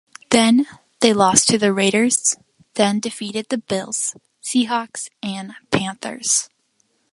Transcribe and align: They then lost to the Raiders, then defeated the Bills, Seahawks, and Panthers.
They 0.31 0.63
then 1.03 1.15
lost 1.15 1.47
to 1.49 1.59
the 1.59 1.71
Raiders, 1.71 2.35
then 2.73 2.99
defeated 2.99 3.49
the 3.49 3.59
Bills, 3.59 4.15
Seahawks, 4.43 5.09
and 5.21 5.51
Panthers. 5.69 6.49